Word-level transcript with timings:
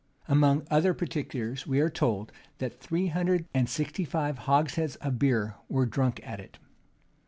Among 0.27 0.65
other 0.71 0.95
particulars, 0.95 1.67
we 1.67 1.79
are 1.79 1.87
told 1.87 2.31
that 2.57 2.79
three 2.79 3.05
hundred 3.09 3.45
and 3.53 3.69
sixty 3.69 4.03
five 4.03 4.39
hogsheads 4.49 4.95
of 4.95 5.19
beer 5.19 5.57
were 5.69 5.85
drunk 5.85 6.19
at 6.23 6.39
it. 6.39 6.57